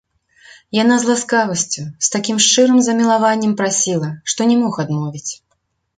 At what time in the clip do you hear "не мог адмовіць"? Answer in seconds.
4.53-5.27